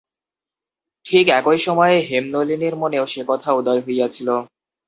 ঠিক 1.05 1.25
একই 1.29 1.57
সময়ে 1.57 1.97
হেমনলিনীর 2.01 2.75
মনেও 2.75 3.05
সে 3.05 3.21
কথা 3.27 3.49
উদয় 3.53 3.81
হইয়াছিল। 3.85 4.29